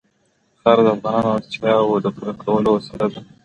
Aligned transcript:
خاوره 0.61 0.81
د 0.85 0.87
افغانانو 0.95 1.31
د 1.37 1.43
اړتیاوو 1.45 2.03
د 2.03 2.07
پوره 2.15 2.33
کولو 2.41 2.69
وسیله 2.77 3.07
ده. 3.13 3.21